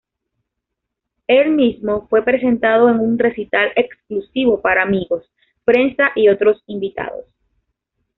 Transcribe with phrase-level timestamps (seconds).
[1.27, 5.31] El mismo fue presentado en un recital exclusivo para amigos,
[5.63, 7.25] prensa y otros invitados.